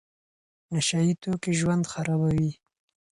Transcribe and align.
نشه 0.73 0.97
يي 1.05 1.13
توکي 1.21 1.51
ژوند 1.59 1.83
خرابوي. 1.91 2.51